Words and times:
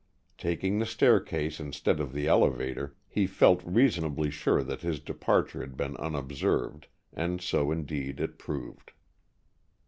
Taking 0.39 0.79
the 0.79 0.87
staircase 0.87 1.59
instead 1.59 1.99
of 1.99 2.11
the 2.11 2.25
elevator, 2.25 2.95
he 3.07 3.27
felt 3.27 3.61
reasonably 3.63 4.31
sure 4.31 4.63
that 4.63 4.81
his 4.81 4.99
departure 4.99 5.61
had 5.61 5.77
been 5.77 5.95
unobserved, 5.97 6.87
and 7.13 7.39
so 7.39 7.69
indeed 7.71 8.19
it 8.19 8.39
proved. 8.39 8.93